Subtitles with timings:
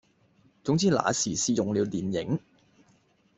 [0.63, 2.39] 總之那時是用了電影，